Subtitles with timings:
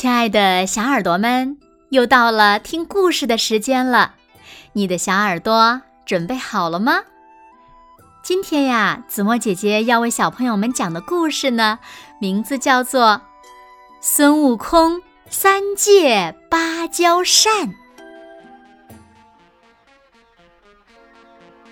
[0.00, 4.14] 亲爱的小耳朵们，又到了听故事的时间了。
[4.74, 7.02] 你的小耳朵准备好了吗？
[8.22, 11.80] 今天呀，子墨姐姐要为小朋友们讲的故事呢，
[12.20, 13.06] 名字叫做
[14.00, 17.52] 《孙悟空三借芭蕉扇》。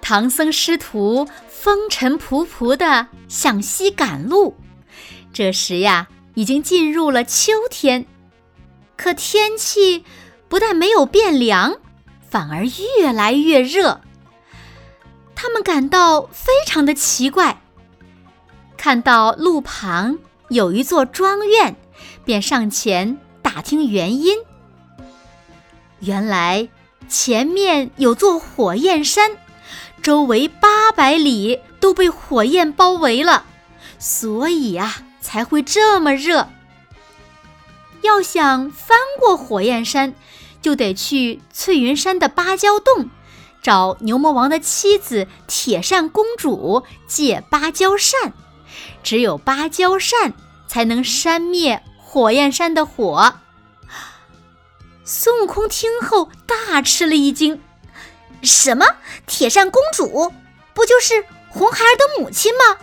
[0.00, 4.56] 唐僧师徒风尘仆仆地向西赶路，
[5.30, 8.06] 这时呀，已经进入了秋天。
[8.96, 10.04] 可天气
[10.48, 11.76] 不但没有变凉，
[12.28, 12.64] 反而
[12.98, 14.00] 越来越热。
[15.34, 17.60] 他们感到非常的奇怪。
[18.76, 20.18] 看到路旁
[20.48, 21.76] 有一座庄院，
[22.24, 24.36] 便上前打听原因。
[26.00, 26.68] 原来
[27.08, 29.30] 前面有座火焰山，
[30.02, 33.44] 周围八百里都被火焰包围了，
[33.98, 36.48] 所以啊才会这么热。
[38.04, 40.14] 要想翻过火焰山，
[40.60, 43.08] 就得去翠云山的芭蕉洞，
[43.62, 48.34] 找牛魔王的妻子铁扇公主借芭蕉扇。
[49.02, 50.34] 只有芭蕉扇
[50.66, 53.36] 才能扇灭火焰山的火。
[55.02, 57.62] 孙悟空听后大吃了一惊
[58.42, 58.84] ：“什么？
[59.26, 60.30] 铁扇公主
[60.74, 62.76] 不就是红孩儿的母亲吗？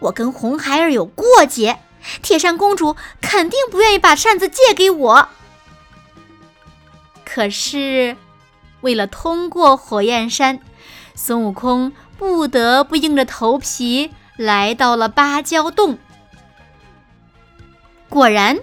[0.00, 1.78] 我跟红孩儿有过节。”
[2.22, 5.28] 铁扇公主肯定不愿意把扇子借给我。
[7.24, 8.16] 可是，
[8.80, 10.60] 为了通过火焰山，
[11.14, 15.98] 孙悟空不得不硬着头皮来到了芭蕉洞。
[18.08, 18.60] 果然，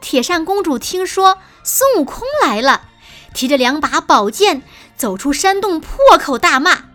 [0.00, 2.88] 铁扇公主听说孙悟空来了，
[3.32, 4.62] 提着两把宝剑
[4.96, 6.86] 走出山洞，破口大骂：“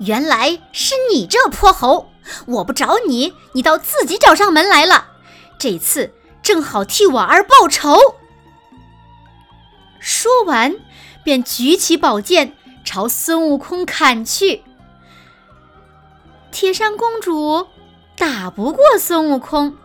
[0.00, 2.11] 原来是你这泼猴！”
[2.46, 5.08] 我不找你，你倒自己找上门来了。
[5.58, 7.96] 这次正好替我儿报仇。
[10.00, 10.74] 说完，
[11.22, 14.64] 便举起宝剑朝孙悟空砍去。
[16.50, 17.68] 铁扇公主
[18.16, 19.76] 打不过孙悟空，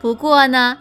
[0.00, 0.78] 不过呢，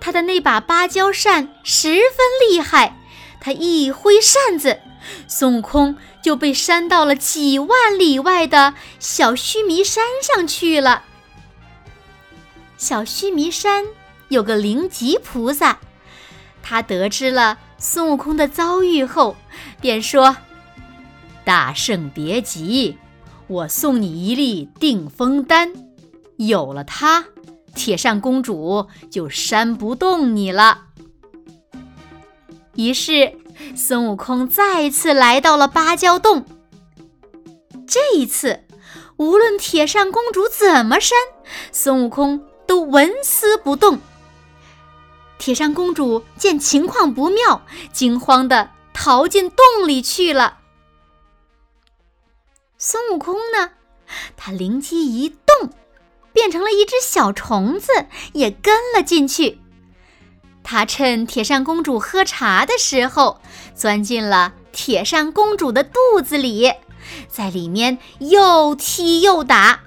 [0.00, 2.96] 她的那把芭蕉扇十分厉害，
[3.40, 4.80] 她一挥扇子。
[5.26, 11.04] 孙悟空就被扇到了几万里外的小须弥山上去了。
[12.76, 13.84] 小须弥山
[14.28, 15.78] 有个灵吉菩萨，
[16.62, 19.36] 他得知了孙悟空的遭遇后，
[19.80, 20.36] 便说
[21.44, 22.96] ：“大圣别急，
[23.46, 25.72] 我送你一粒定风丹，
[26.36, 27.24] 有了它，
[27.74, 30.86] 铁扇公主就扇不动你了。”
[32.74, 33.41] 于是。
[33.76, 36.44] 孙悟空再次来到了芭蕉洞。
[37.86, 38.64] 这一次，
[39.16, 41.16] 无论铁扇公主怎么扇，
[41.70, 44.00] 孙悟空都纹丝不动。
[45.38, 47.62] 铁扇公主见情况不妙，
[47.92, 50.58] 惊慌地逃进洞里去了。
[52.78, 53.70] 孙悟空呢，
[54.36, 55.70] 他灵机一动，
[56.32, 57.92] 变成了一只小虫子，
[58.32, 59.60] 也跟了进去。
[60.64, 63.40] 他趁铁扇公主喝茶的时候，
[63.74, 66.72] 钻进了铁扇公主的肚子里，
[67.28, 69.80] 在里面又踢又打。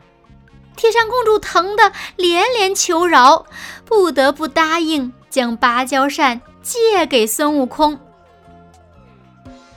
[0.76, 3.46] 铁扇公主疼得连连求饶，
[3.86, 7.98] 不得不答应将芭蕉扇借给孙悟空。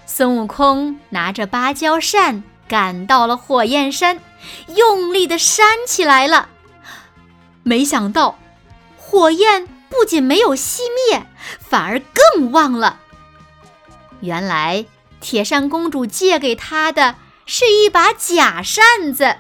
[0.05, 4.21] 孙悟空拿着芭蕉扇赶到了火焰山，
[4.75, 6.49] 用力地扇起来了。
[7.63, 8.37] 没想到，
[8.97, 9.69] 火焰。
[9.89, 11.27] 不仅没有熄灭，
[11.61, 13.01] 反而更旺了。
[14.21, 14.87] 原来
[15.21, 17.17] 铁扇公主借给他的
[17.47, 19.37] 是一把假扇子。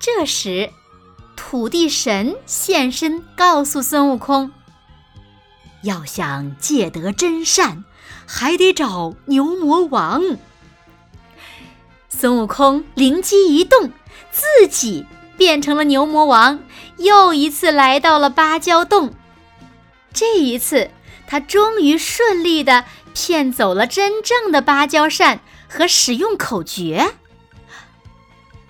[0.00, 0.70] 这时，
[1.36, 4.52] 土地神现身，告诉孙悟空
[5.82, 7.84] ：“要想借得真扇，
[8.26, 10.22] 还得找牛魔王。”
[12.08, 13.92] 孙悟空灵机一动，
[14.30, 15.06] 自己。
[15.38, 16.58] 变成了牛魔王，
[16.98, 19.14] 又一次来到了芭蕉洞。
[20.12, 20.90] 这一次，
[21.28, 27.14] 他终于顺利的骗走了真正的芭蕉扇和使用口诀。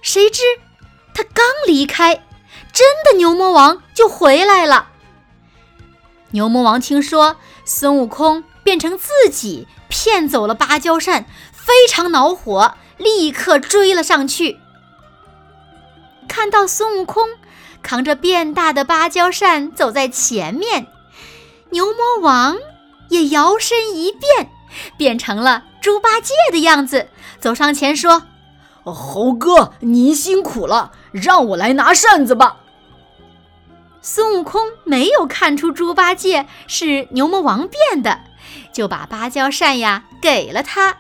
[0.03, 0.43] 谁知，
[1.15, 2.15] 他刚离开，
[2.71, 4.91] 真的牛魔王就回来了。
[6.33, 14.59] 牛魔王听说孙悟空变成自己骗走了芭蕉扇，非常恼火，立刻追了上去。
[16.29, 17.27] 看到孙悟空
[17.83, 20.87] 扛着变大的芭蕉扇走在前面，
[21.71, 22.59] 牛魔王
[23.09, 24.51] 也摇身一变，
[24.97, 27.09] 变成了猪八戒的样子，
[27.41, 28.25] 走上前说
[28.85, 32.59] ：“猴哥，您辛苦了，让我来拿扇子吧。”
[34.01, 38.21] 孙悟空没有看出猪八戒是牛魔王变的，
[38.73, 40.99] 就把芭蕉扇呀给了他。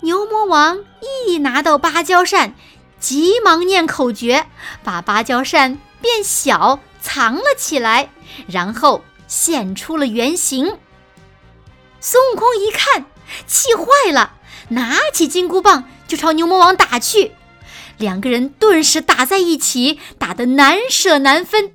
[0.00, 0.80] 牛魔王
[1.26, 2.54] 一拿到芭蕉扇，
[3.02, 4.46] 急忙念口诀，
[4.84, 8.10] 把芭蕉扇变小藏了起来，
[8.46, 10.78] 然后现出了原形。
[12.00, 13.06] 孙悟空一看，
[13.46, 14.34] 气坏了，
[14.68, 17.32] 拿起金箍棒就朝牛魔王打去。
[17.98, 21.72] 两个人顿时打在一起，打得难舍难分。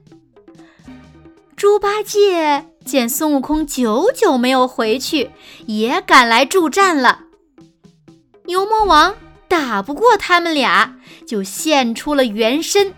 [1.58, 5.32] 猪八戒见孙悟空久久没有回去，
[5.66, 7.24] 也赶来助战了。
[8.46, 9.16] 牛魔王
[9.48, 10.96] 打不过他们俩，
[11.26, 12.94] 就现出了原身，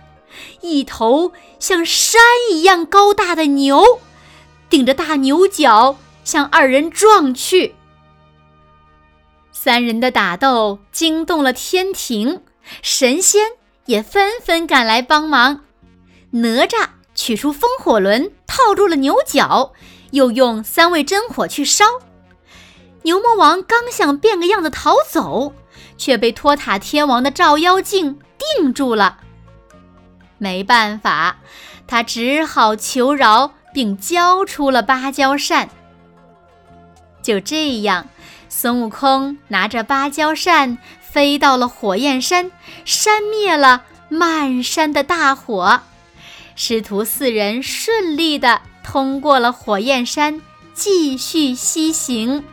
[0.62, 4.02] 一头像山一样高大的牛，
[4.70, 7.76] 顶着大牛角向二人撞去。
[9.52, 12.42] 三人的打斗惊动了天庭。
[12.84, 13.54] 神仙
[13.86, 15.62] 也纷纷赶来帮忙。
[16.32, 19.74] 哪吒取出风火轮，套住了牛角，
[20.12, 21.86] 又用三味真火去烧。
[23.02, 25.54] 牛魔王刚想变个样子逃走，
[26.00, 28.18] 却被托塔天王的照妖镜
[28.56, 29.20] 定住了。
[30.40, 31.38] 没办法，
[31.86, 35.70] 他只好求饶，并交出了芭蕉扇。
[37.22, 38.08] 就这样，
[38.48, 40.80] 孙悟空拿着芭蕉扇。
[41.02, 42.52] 飞到了火焰山，
[42.86, 45.82] 扇灭了满山的大火。
[46.56, 50.40] 师徒四人顺利地通过了火焰山，
[50.76, 52.46] 继续西行。